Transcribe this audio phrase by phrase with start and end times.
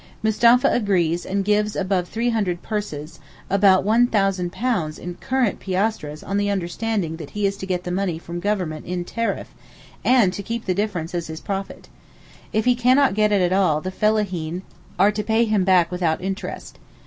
[0.23, 7.29] Mustapha agrees and gives above 300 purses—about £1,000 in current piastres on the understanding that
[7.37, 11.27] he is to get the money from Government in tariff—and to keep the difference as
[11.27, 11.87] his profit.
[12.51, 14.63] If he cannot get it at all the fellaheen
[14.97, 16.79] are to pay him back without interest.